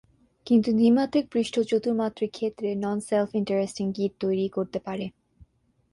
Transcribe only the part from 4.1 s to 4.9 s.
তৈরি করতে